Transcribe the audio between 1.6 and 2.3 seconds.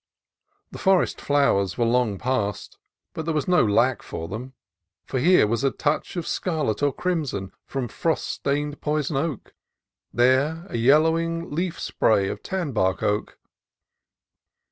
were long